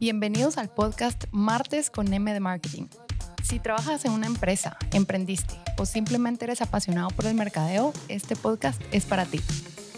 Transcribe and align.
Bienvenidos 0.00 0.58
al 0.58 0.68
podcast 0.68 1.24
Martes 1.32 1.90
con 1.90 2.14
M 2.14 2.32
de 2.32 2.38
Marketing. 2.38 2.84
Si 3.42 3.58
trabajas 3.58 4.04
en 4.04 4.12
una 4.12 4.28
empresa, 4.28 4.76
emprendiste 4.92 5.54
o 5.76 5.86
simplemente 5.86 6.44
eres 6.44 6.62
apasionado 6.62 7.08
por 7.08 7.26
el 7.26 7.34
mercadeo, 7.34 7.92
este 8.06 8.36
podcast 8.36 8.80
es 8.92 9.06
para 9.06 9.24
ti. 9.24 9.40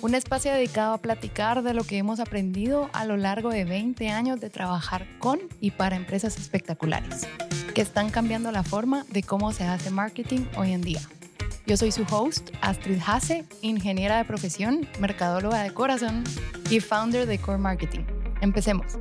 Un 0.01 0.15
espacio 0.15 0.53
dedicado 0.53 0.95
a 0.95 0.99
platicar 1.03 1.63
de 1.63 1.75
lo 1.75 1.85
que 1.85 1.99
hemos 1.99 2.19
aprendido 2.19 2.89
a 2.95 3.05
lo 3.05 3.19
largo 3.19 3.51
de 3.51 3.67
20 3.67 4.09
años 4.09 4.41
de 4.41 4.49
trabajar 4.49 5.07
con 5.19 5.39
y 5.61 5.73
para 5.73 5.97
empresas 5.97 6.39
espectaculares, 6.39 7.29
que 7.75 7.83
están 7.83 8.09
cambiando 8.09 8.51
la 8.53 8.63
forma 8.63 9.05
de 9.11 9.23
cómo 9.23 9.53
se 9.53 9.65
hace 9.65 9.91
marketing 9.91 10.47
hoy 10.57 10.73
en 10.73 10.81
día. 10.81 11.03
Yo 11.67 11.77
soy 11.77 11.93
su 11.93 12.07
host, 12.11 12.53
Astrid 12.63 13.03
Hase, 13.07 13.45
ingeniera 13.61 14.17
de 14.17 14.25
profesión, 14.25 14.89
mercadóloga 14.99 15.63
de 15.63 15.75
corazón 15.75 16.25
y 16.71 16.81
founder 16.81 17.27
de 17.27 17.39
Core 17.39 17.59
Marketing. 17.59 18.07
Empecemos. 18.41 18.97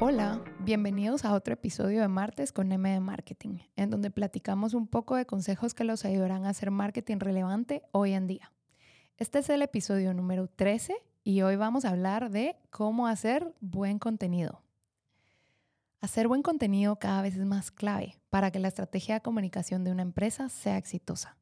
Hola, 0.00 0.44
bienvenidos 0.60 1.24
a 1.24 1.34
otro 1.34 1.54
episodio 1.54 2.02
de 2.02 2.06
Martes 2.06 2.52
con 2.52 2.70
M 2.70 2.88
de 2.88 3.00
Marketing, 3.00 3.58
en 3.74 3.90
donde 3.90 4.12
platicamos 4.12 4.72
un 4.72 4.86
poco 4.86 5.16
de 5.16 5.26
consejos 5.26 5.74
que 5.74 5.82
los 5.82 6.04
ayudarán 6.04 6.44
a 6.44 6.50
hacer 6.50 6.70
marketing 6.70 7.16
relevante 7.18 7.82
hoy 7.90 8.12
en 8.12 8.28
día. 8.28 8.52
Este 9.16 9.40
es 9.40 9.50
el 9.50 9.60
episodio 9.60 10.14
número 10.14 10.46
13 10.46 10.94
y 11.24 11.42
hoy 11.42 11.56
vamos 11.56 11.84
a 11.84 11.90
hablar 11.90 12.30
de 12.30 12.54
cómo 12.70 13.08
hacer 13.08 13.52
buen 13.58 13.98
contenido. 13.98 14.62
Hacer 16.00 16.28
buen 16.28 16.42
contenido 16.42 17.00
cada 17.00 17.20
vez 17.20 17.34
es 17.34 17.44
más 17.44 17.72
clave 17.72 18.20
para 18.30 18.52
que 18.52 18.60
la 18.60 18.68
estrategia 18.68 19.16
de 19.16 19.22
comunicación 19.22 19.82
de 19.82 19.90
una 19.90 20.02
empresa 20.02 20.48
sea 20.48 20.78
exitosa. 20.78 21.36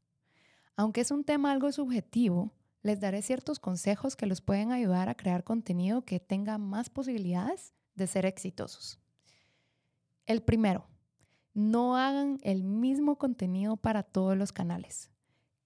Aunque 0.76 1.02
es 1.02 1.10
un 1.10 1.24
tema 1.24 1.52
algo 1.52 1.70
subjetivo, 1.72 2.54
les 2.80 3.00
daré 3.00 3.20
ciertos 3.20 3.58
consejos 3.58 4.16
que 4.16 4.24
los 4.24 4.40
pueden 4.40 4.72
ayudar 4.72 5.10
a 5.10 5.14
crear 5.14 5.44
contenido 5.44 6.06
que 6.06 6.20
tenga 6.20 6.56
más 6.56 6.88
posibilidades 6.88 7.74
de 7.96 8.06
ser 8.06 8.26
exitosos. 8.26 9.00
El 10.26 10.42
primero, 10.42 10.86
no 11.54 11.96
hagan 11.96 12.38
el 12.42 12.62
mismo 12.64 13.16
contenido 13.16 13.76
para 13.76 14.02
todos 14.02 14.36
los 14.36 14.52
canales. 14.52 15.10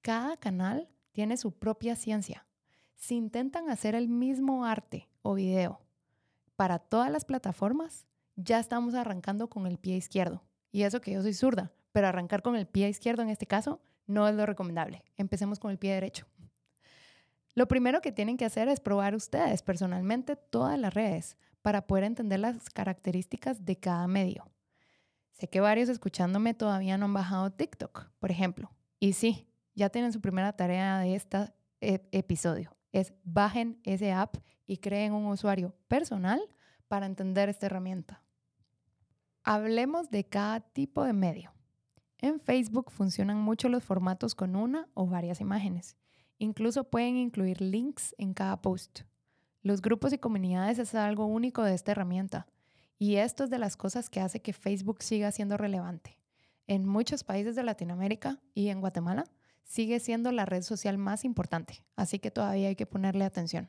Cada 0.02 0.36
canal 0.36 0.88
tiene 1.12 1.36
su 1.36 1.52
propia 1.52 1.96
ciencia. 1.96 2.46
Si 2.94 3.16
intentan 3.16 3.70
hacer 3.70 3.94
el 3.94 4.08
mismo 4.08 4.64
arte 4.64 5.08
o 5.22 5.34
video 5.34 5.80
para 6.55 6.78
todas 6.78 7.10
las 7.10 7.24
plataformas, 7.24 8.06
ya 8.36 8.60
estamos 8.60 8.94
arrancando 8.94 9.48
con 9.48 9.66
el 9.66 9.78
pie 9.78 9.96
izquierdo. 9.96 10.44
Y 10.70 10.83
eso 10.83 11.00
que 11.00 11.12
yo 11.12 11.22
soy 11.22 11.34
zurda, 11.34 11.72
pero 11.90 12.06
arrancar 12.06 12.42
con 12.42 12.55
el 12.55 12.66
pie 12.66 12.88
izquierdo 12.88 13.22
en 13.22 13.30
este 13.30 13.46
caso 13.46 13.80
no 14.06 14.28
es 14.28 14.34
lo 14.34 14.46
recomendable. 14.46 15.05
Empecemos 15.16 15.58
con 15.58 15.70
el 15.70 15.78
pie 15.78 15.94
derecho. 15.94 16.27
Lo 17.55 17.66
primero 17.66 18.00
que 18.00 18.12
tienen 18.12 18.36
que 18.36 18.44
hacer 18.44 18.68
es 18.68 18.78
probar 18.78 19.14
ustedes 19.14 19.62
personalmente 19.62 20.36
todas 20.36 20.78
las 20.78 20.94
redes 20.94 21.36
para 21.62 21.86
poder 21.86 22.05
entender 22.05 22.41
las 22.41 22.70
características 22.70 23.64
de 23.64 23.78
cada 23.78 24.06
medio. 24.06 24.50
Sé 25.33 25.48
que 25.48 25.61
varios 25.61 25.89
escuchándome 25.89 26.55
todavía 26.55 26.98
no 26.98 27.06
han 27.06 27.14
bajado 27.14 27.50
TikTok, 27.50 28.11
por 28.19 28.30
ejemplo. 28.30 28.70
Y 28.98 29.14
sí, 29.14 29.48
ya 29.75 29.89
tienen 29.89 30.12
su 30.12 30.20
primera 30.20 30.52
tarea 30.52 30.98
de 30.98 31.14
este 31.14 31.52
episodio. 31.80 32.77
Es 32.92 33.14
bajen 33.25 33.80
ese 33.84 34.12
app 34.12 34.36
y 34.67 34.78
creen 34.78 35.12
un 35.12 35.27
usuario 35.27 35.75
personal 35.89 36.41
para 36.89 37.06
entender 37.06 37.48
esta 37.48 37.67
herramienta. 37.67 38.22
Hablemos 39.42 40.11
de 40.11 40.24
cada 40.24 40.61
tipo 40.61 41.05
de 41.05 41.12
medio. 41.12 41.52
En 42.19 42.41
Facebook 42.41 42.91
funcionan 42.91 43.39
mucho 43.39 43.70
los 43.70 43.83
formatos 43.83 44.34
con 44.34 44.56
una 44.56 44.89
o 44.92 45.06
varias 45.06 45.41
imágenes. 45.41 45.97
Incluso 46.36 46.84
pueden 46.84 47.17
incluir 47.17 47.62
links 47.62 48.14
en 48.19 48.34
cada 48.34 48.61
post. 48.61 49.00
Los 49.62 49.83
grupos 49.83 50.12
y 50.12 50.19
comunidades 50.19 50.78
es 50.78 50.94
algo 50.94 51.27
único 51.27 51.62
de 51.62 51.75
esta 51.75 51.92
herramienta 51.92 52.47
y 52.98 53.16
esto 53.16 53.44
es 53.44 53.50
de 53.50 53.58
las 53.58 53.77
cosas 53.77 54.08
que 54.08 54.20
hace 54.20 54.41
que 54.41 54.52
Facebook 54.52 55.02
siga 55.02 55.33
siendo 55.33 55.56
relevante. 55.56 56.19
En 56.67 56.86
muchos 56.86 57.25
países 57.25 57.56
de 57.56 57.62
Latinoamérica 57.62 58.39
y 58.55 58.69
en 58.69 58.80
Guatemala 58.80 59.25
sigue 59.64 60.00
siendo 60.00 60.33
la 60.33 60.47
red 60.47 60.62
social 60.62 60.98
más 60.98 61.24
importante, 61.24 61.84
así 61.96 62.18
que 62.18 62.30
todavía 62.30 62.68
hay 62.68 62.77
que 62.77 62.86
ponerle 62.86 63.24
atención. 63.24 63.68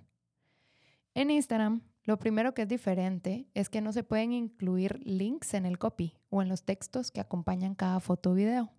En 1.14 1.30
Instagram, 1.30 1.82
lo 2.04 2.18
primero 2.18 2.54
que 2.54 2.64
es 2.64 2.68
diferente 2.68 3.48
es 3.54 3.70
que 3.70 3.82
no 3.82 3.92
se 3.92 4.04
pueden 4.04 4.32
incluir 4.32 5.00
links 5.06 5.54
en 5.54 5.66
el 5.66 5.78
copy 5.78 6.16
o 6.30 6.42
en 6.42 6.48
los 6.50 6.64
textos 6.64 7.12
que 7.12 7.20
acompañan 7.20 7.76
cada 7.76 8.00
foto 8.00 8.32
o 8.32 8.34
video. 8.34 8.72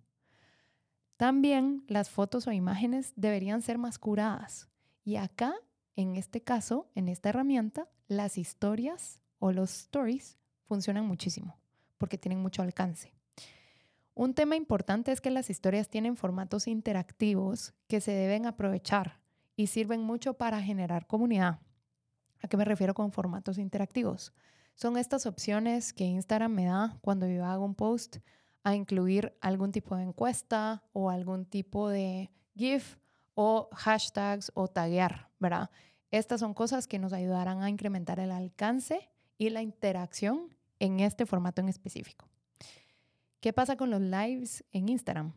También 1.15 1.85
las 1.87 2.09
fotos 2.09 2.47
o 2.47 2.51
imágenes 2.51 3.13
deberían 3.15 3.61
ser 3.61 3.77
más 3.77 3.99
curadas. 3.99 4.67
Y 5.05 5.17
acá 5.17 5.53
en 5.95 6.15
este 6.15 6.41
caso, 6.41 6.89
en 6.95 7.09
esta 7.09 7.29
herramienta, 7.29 7.87
las 8.07 8.37
historias 8.37 9.19
o 9.39 9.51
los 9.51 9.71
stories 9.71 10.37
funcionan 10.65 11.05
muchísimo 11.05 11.57
porque 11.97 12.17
tienen 12.17 12.41
mucho 12.41 12.61
alcance. 12.61 13.13
Un 14.15 14.33
tema 14.33 14.55
importante 14.55 15.11
es 15.11 15.21
que 15.21 15.31
las 15.31 15.49
historias 15.49 15.89
tienen 15.89 16.17
formatos 16.17 16.67
interactivos 16.67 17.73
que 17.87 18.01
se 18.01 18.11
deben 18.11 18.45
aprovechar 18.45 19.21
y 19.55 19.67
sirven 19.67 20.01
mucho 20.01 20.35
para 20.35 20.61
generar 20.61 21.07
comunidad. 21.07 21.59
¿A 22.41 22.47
qué 22.47 22.57
me 22.57 22.65
refiero 22.65 22.93
con 22.93 23.11
formatos 23.11 23.57
interactivos? 23.57 24.33
Son 24.75 24.97
estas 24.97 25.25
opciones 25.25 25.93
que 25.93 26.03
Instagram 26.03 26.51
me 26.51 26.65
da 26.65 26.97
cuando 27.01 27.27
yo 27.27 27.45
hago 27.45 27.63
un 27.63 27.75
post 27.75 28.17
a 28.63 28.75
incluir 28.75 29.37
algún 29.41 29.71
tipo 29.71 29.95
de 29.95 30.03
encuesta 30.03 30.83
o 30.93 31.09
algún 31.09 31.45
tipo 31.45 31.89
de 31.89 32.31
GIF 32.55 32.97
o 33.35 33.69
hashtags 33.71 34.51
o 34.55 34.67
taguear, 34.67 35.29
¿verdad? 35.43 35.69
Estas 36.09 36.39
son 36.39 36.55
cosas 36.55 36.87
que 36.87 36.97
nos 36.97 37.13
ayudarán 37.13 37.61
a 37.61 37.69
incrementar 37.69 38.19
el 38.19 38.31
alcance 38.31 39.09
y 39.37 39.51
la 39.51 39.61
interacción 39.61 40.55
en 40.79 40.99
este 40.99 41.27
formato 41.27 41.61
en 41.61 41.69
específico. 41.69 42.27
¿Qué 43.39 43.53
pasa 43.53 43.75
con 43.75 43.91
los 43.91 44.01
lives 44.01 44.63
en 44.71 44.89
Instagram? 44.89 45.33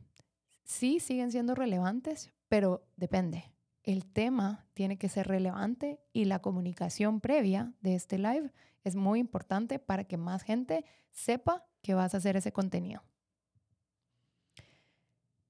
Sí, 0.65 1.00
siguen 1.00 1.31
siendo 1.33 1.55
relevantes, 1.55 2.33
pero 2.49 2.87
depende. 2.97 3.53
El 3.83 4.06
tema 4.06 4.67
tiene 4.75 4.97
que 4.97 5.09
ser 5.09 5.28
relevante 5.28 6.00
y 6.12 6.25
la 6.25 6.41
comunicación 6.41 7.21
previa 7.21 7.73
de 7.81 7.94
este 7.94 8.19
live 8.19 8.53
es 8.84 8.97
muy 8.97 9.19
importante 9.21 9.78
para 9.78 10.05
que 10.05 10.17
más 10.17 10.43
gente 10.43 10.84
sepa 11.11 11.67
que 11.83 11.94
vas 11.94 12.15
a 12.15 12.19
hacer 12.19 12.37
ese 12.37 12.53
contenido. 12.53 13.03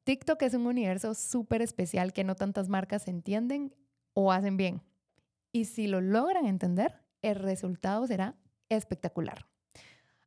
TikTok 0.05 0.41
es 0.43 0.55
un 0.55 0.67
universo 0.67 1.15
súper 1.15 1.63
especial 1.63 2.13
que 2.13 2.25
no 2.25 2.37
tantas 2.37 2.69
marcas 2.69 3.09
entienden 3.09 3.75
o 4.19 4.33
hacen 4.33 4.57
bien. 4.57 4.83
Y 5.53 5.67
si 5.67 5.87
lo 5.87 6.01
logran 6.01 6.47
entender, 6.47 7.03
el 7.21 7.35
resultado 7.37 8.07
será 8.07 8.35
espectacular. 8.71 9.47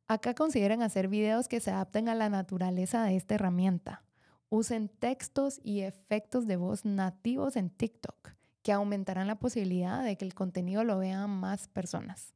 Acá 0.06 0.34
consideren 0.34 0.80
hacer 0.82 1.08
videos 1.08 1.48
que 1.48 1.58
se 1.58 1.72
adapten 1.72 2.08
a 2.08 2.14
la 2.14 2.30
naturaleza 2.30 3.02
de 3.02 3.16
esta 3.16 3.34
herramienta. 3.34 4.04
Usen 4.48 4.88
textos 4.88 5.60
y 5.64 5.80
efectos 5.80 6.46
de 6.46 6.56
voz 6.56 6.84
nativos 6.84 7.56
en 7.56 7.68
TikTok 7.68 8.30
que 8.62 8.72
aumentarán 8.72 9.26
la 9.26 9.40
posibilidad 9.40 10.04
de 10.04 10.16
que 10.16 10.24
el 10.24 10.34
contenido 10.34 10.84
lo 10.84 10.98
vean 10.98 11.28
más 11.28 11.66
personas. 11.66 12.34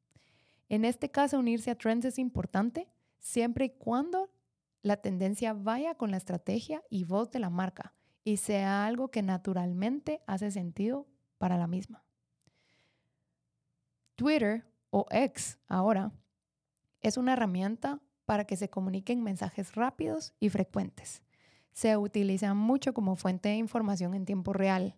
En 0.69 0.85
este 0.85 1.11
caso, 1.11 1.39
unirse 1.39 1.71
a 1.71 1.79
trends 1.79 2.05
es 2.05 2.19
importante 2.19 2.89
siempre 3.21 3.67
y 3.67 3.71
cuando 3.71 4.31
la 4.83 4.97
tendencia 4.97 5.53
vaya 5.53 5.95
con 5.95 6.11
la 6.11 6.17
estrategia 6.17 6.83
y 6.91 7.05
voz 7.05 7.31
de 7.31 7.39
la 7.39 7.51
marca 7.51 7.95
y 8.25 8.39
sea 8.39 8.87
algo 8.87 9.09
que 9.09 9.23
naturalmente 9.23 10.21
hace 10.27 10.51
sentido 10.51 11.07
para 11.45 11.59
la 11.59 11.67
misma. 11.67 12.03
Twitter 14.17 14.65
o 14.89 15.05
X 15.11 15.59
ahora 15.69 16.11
es 17.03 17.19
una 17.19 17.35
herramienta 17.35 18.01
para 18.25 18.47
que 18.47 18.57
se 18.57 18.71
comuniquen 18.71 19.23
mensajes 19.23 19.75
rápidos 19.75 20.33
y 20.41 20.49
frecuentes. 20.49 21.23
Se 21.75 21.99
utiliza 21.99 22.55
mucho 22.55 22.95
como 22.95 23.15
fuente 23.15 23.51
de 23.51 23.57
información 23.57 24.15
en 24.15 24.25
tiempo 24.25 24.55
real 24.55 24.97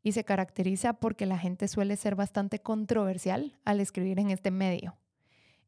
y 0.00 0.12
se 0.12 0.22
caracteriza 0.22 0.92
porque 0.92 1.26
la 1.26 1.36
gente 1.36 1.66
suele 1.66 1.96
ser 1.96 2.14
bastante 2.14 2.60
controversial 2.60 3.58
al 3.64 3.80
escribir 3.80 4.20
en 4.20 4.30
este 4.30 4.52
medio. 4.52 4.96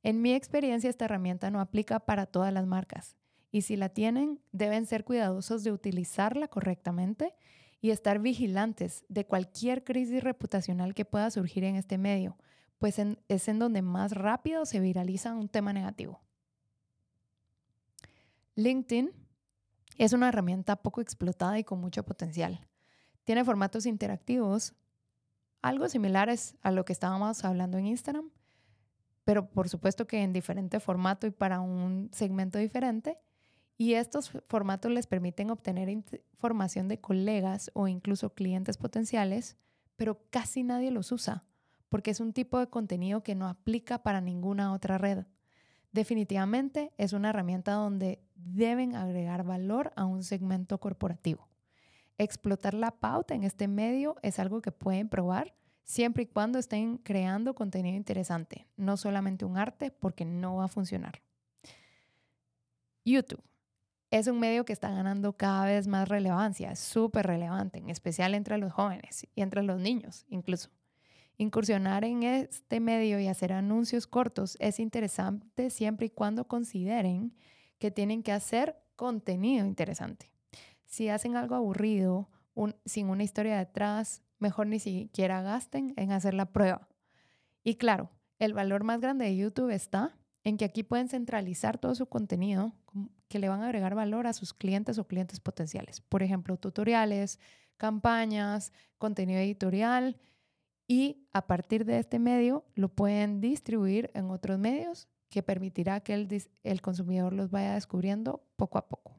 En 0.05 0.23
mi 0.23 0.33
experiencia, 0.33 0.91
esta 0.91 1.07
herramienta 1.07 1.51
no 1.51 1.61
aplica 1.61 1.99
para 1.99 2.27
todas 2.27 2.53
las 2.53 2.69
marcas 2.69 3.17
y 3.51 3.63
si 3.63 3.75
la 3.75 3.89
tienen, 3.89 4.39
deben 4.53 4.87
ser 4.87 5.03
cuidadosos 5.03 5.65
de 5.65 5.73
utilizarla 5.73 6.47
correctamente 6.47 7.35
y 7.81 7.91
estar 7.91 8.19
vigilantes 8.19 9.05
de 9.09 9.27
cualquier 9.27 9.85
crisis 9.85 10.23
reputacional 10.23 10.95
que 10.95 11.05
pueda 11.05 11.31
surgir 11.31 11.65
en 11.65 11.77
este 11.77 11.99
medio, 11.99 12.37
pues 12.79 12.99
es 12.99 13.49
en 13.49 13.59
donde 13.59 13.83
más 13.83 14.13
rápido 14.13 14.67
se 14.67 14.81
viraliza 14.81 15.35
un 15.35 15.49
tema 15.49 15.73
negativo. 15.73 16.21
LinkedIn 18.55 19.11
es 19.97 20.13
una 20.13 20.29
herramienta 20.29 20.77
poco 20.77 21.01
explotada 21.01 21.59
y 21.59 21.65
con 21.65 21.81
mucho 21.81 22.03
potencial. 22.05 22.67
Tiene 23.25 23.45
formatos 23.45 23.87
interactivos, 23.87 24.75
algo 25.63 25.89
similares 25.89 26.57
a 26.63 26.71
lo 26.71 26.85
que 26.85 26.93
estábamos 26.93 27.45
hablando 27.45 27.79
en 27.79 27.87
Instagram, 27.87 28.31
pero 29.25 29.51
por 29.51 29.69
supuesto 29.69 30.07
que 30.07 30.23
en 30.23 30.33
diferente 30.33 30.81
formato 30.81 31.27
y 31.27 31.31
para 31.31 31.61
un 31.61 32.11
segmento 32.13 32.59
diferente. 32.59 33.19
Y 33.81 33.95
estos 33.95 34.31
formatos 34.45 34.93
les 34.93 35.07
permiten 35.07 35.49
obtener 35.49 35.89
información 35.89 36.87
de 36.89 37.01
colegas 37.01 37.71
o 37.73 37.89
incluso 37.89 38.35
clientes 38.35 38.77
potenciales, 38.77 39.57
pero 39.97 40.21
casi 40.29 40.63
nadie 40.63 40.91
los 40.91 41.13
usa 41.13 41.47
porque 41.89 42.11
es 42.11 42.21
un 42.21 42.35
tipo 42.35 42.59
de 42.59 42.69
contenido 42.69 43.23
que 43.23 43.35
no 43.35 43.49
aplica 43.49 44.03
para 44.03 44.21
ninguna 44.21 44.75
otra 44.75 44.99
red. 44.99 45.25
Definitivamente 45.93 46.93
es 46.99 47.15
una 47.15 47.31
herramienta 47.31 47.73
donde 47.73 48.23
deben 48.35 48.97
agregar 48.97 49.45
valor 49.45 49.95
a 49.97 50.05
un 50.05 50.25
segmento 50.25 50.79
corporativo. 50.79 51.49
Explotar 52.19 52.75
la 52.75 52.91
pauta 52.91 53.35
en 53.35 53.45
este 53.45 53.67
medio 53.67 54.17
es 54.23 54.39
algo 54.39 54.61
que 54.61 54.73
pueden 54.73 55.09
probar 55.09 55.55
siempre 55.85 56.25
y 56.25 56.27
cuando 56.27 56.59
estén 56.59 56.99
creando 56.99 57.55
contenido 57.55 57.97
interesante, 57.97 58.67
no 58.77 58.99
solamente 58.99 59.47
un 59.47 59.57
arte 59.57 59.91
porque 59.91 60.27
no 60.27 60.57
va 60.57 60.67
a 60.67 60.69
funcionar. 60.69 61.23
YouTube 63.07 63.43
es 64.11 64.27
un 64.27 64.41
medio 64.41 64.65
que 64.65 64.73
está 64.73 64.91
ganando 64.91 65.37
cada 65.37 65.65
vez 65.67 65.87
más 65.87 66.09
relevancia, 66.09 66.73
es 66.73 66.81
súper 66.81 67.27
relevante, 67.27 67.79
en 67.79 67.91
especial 67.91 68.35
entre 68.35 68.59
los 68.59 68.73
jóvenes 68.73 69.27
y 69.35 69.43
entre 69.43 69.63
los 69.63 69.81
niños 69.81 70.27
incluso. 70.29 70.71
Incursionar 71.37 72.05
en 72.05 72.23
este 72.23 72.81
medio 72.81 73.19
y 73.19 73.29
hacer 73.29 73.53
anuncios 73.53 74.07
cortos 74.07 74.59
es 74.61 74.79
interesante 74.79 75.71
siempre 75.71 76.07
y 76.07 76.11
cuando 76.11 76.47
consideren 76.47 77.35
que 77.79 77.91
tienen 77.91 78.23
que 78.23 78.33
hacer 78.33 78.77
contenido 78.95 79.65
interesante. 79.65 80.31
Si 80.85 81.09
hacen 81.09 81.37
algo 81.37 81.55
aburrido, 81.55 82.29
sin 82.85 83.09
una 83.09 83.23
historia 83.23 83.57
detrás, 83.57 84.23
mejor 84.39 84.67
ni 84.67 84.81
siquiera 84.81 85.41
gasten 85.41 85.95
en 85.97 86.13
hacer 86.13 86.35
la 86.35 86.53
prueba. 86.53 86.89
Y 87.65 87.77
claro, 87.77 88.11
el 88.39 88.53
valor 88.53 88.85
más 88.85 89.01
grande 89.01 89.25
de 89.25 89.37
YouTube 89.37 89.71
está 89.71 90.19
en 90.45 90.59
que 90.59 90.67
aquí 90.67 90.83
pueden 90.83 91.09
centralizar 91.09 91.79
todo 91.79 91.95
su 91.95 92.07
contenido 92.07 92.75
que 93.31 93.39
le 93.39 93.49
van 93.49 93.63
a 93.63 93.67
agregar 93.67 93.95
valor 93.95 94.27
a 94.27 94.33
sus 94.33 94.53
clientes 94.53 94.99
o 94.99 95.07
clientes 95.07 95.39
potenciales. 95.39 96.01
Por 96.01 96.25
ejemplo, 96.25 96.57
tutoriales, 96.57 97.39
campañas, 97.77 98.73
contenido 98.99 99.39
editorial 99.39 100.19
y 100.89 101.29
a 101.33 101.47
partir 101.47 101.85
de 101.85 102.01
este 102.01 102.19
medio 102.19 102.65
lo 102.75 102.89
pueden 102.89 103.41
distribuir 103.41 104.11
en 104.15 104.31
otros 104.33 104.59
medios 104.59 105.09
que 105.29 105.45
permitirá 105.45 106.01
que 106.01 106.15
el, 106.15 106.43
el 106.65 106.83
consumidor 106.83 107.33
los 107.33 107.53
vaya 107.53 107.75
descubriendo 107.75 108.43
poco 108.57 108.79
a 108.79 108.89
poco. 108.89 109.15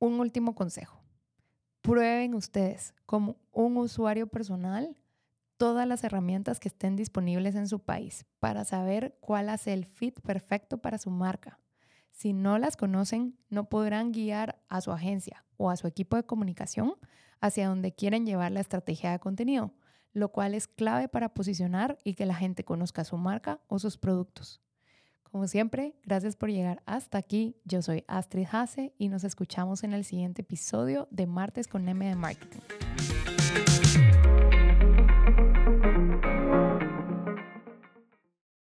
Un 0.00 0.18
último 0.18 0.56
consejo. 0.56 1.00
Prueben 1.82 2.34
ustedes 2.34 2.94
como 3.06 3.36
un 3.52 3.76
usuario 3.76 4.26
personal 4.26 4.99
todas 5.60 5.86
las 5.86 6.02
herramientas 6.04 6.58
que 6.58 6.68
estén 6.68 6.96
disponibles 6.96 7.54
en 7.54 7.68
su 7.68 7.80
país 7.80 8.24
para 8.38 8.64
saber 8.64 9.18
cuál 9.20 9.50
hace 9.50 9.74
el 9.74 9.84
fit 9.84 10.18
perfecto 10.22 10.78
para 10.78 10.96
su 10.96 11.10
marca. 11.10 11.60
Si 12.12 12.32
no 12.32 12.56
las 12.56 12.78
conocen, 12.78 13.38
no 13.50 13.68
podrán 13.68 14.10
guiar 14.10 14.58
a 14.70 14.80
su 14.80 14.90
agencia 14.90 15.44
o 15.58 15.68
a 15.68 15.76
su 15.76 15.86
equipo 15.86 16.16
de 16.16 16.24
comunicación 16.24 16.94
hacia 17.42 17.68
donde 17.68 17.92
quieren 17.92 18.24
llevar 18.24 18.52
la 18.52 18.60
estrategia 18.60 19.10
de 19.10 19.18
contenido, 19.18 19.74
lo 20.14 20.30
cual 20.30 20.54
es 20.54 20.66
clave 20.66 21.08
para 21.08 21.34
posicionar 21.34 21.98
y 22.04 22.14
que 22.14 22.24
la 22.24 22.34
gente 22.34 22.64
conozca 22.64 23.04
su 23.04 23.18
marca 23.18 23.60
o 23.68 23.78
sus 23.78 23.98
productos. 23.98 24.62
Como 25.24 25.46
siempre, 25.46 25.94
gracias 26.04 26.36
por 26.36 26.50
llegar 26.50 26.82
hasta 26.86 27.18
aquí. 27.18 27.54
Yo 27.66 27.82
soy 27.82 28.02
Astrid 28.08 28.46
Hase 28.50 28.94
y 28.96 29.10
nos 29.10 29.24
escuchamos 29.24 29.84
en 29.84 29.92
el 29.92 30.06
siguiente 30.06 30.40
episodio 30.40 31.06
de 31.10 31.26
Martes 31.26 31.68
con 31.68 31.86
M 31.86 32.08
de 32.08 32.16
Marketing. 32.16 32.60